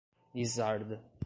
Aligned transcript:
Lizarda 0.33 0.99